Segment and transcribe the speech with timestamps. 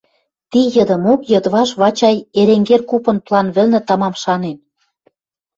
[0.51, 4.57] Ти йыдымок йыдвашт Вачай, Эренгер купын план вӹлнӹ тамам шанен